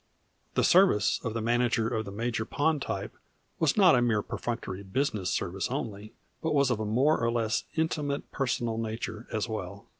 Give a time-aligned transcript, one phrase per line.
[0.55, 3.13] The service of the manager of the Major Pond type
[3.59, 7.65] was not a mere perfunctory business service only, but was of a more or less
[7.75, 9.85] intimate personal nature as well.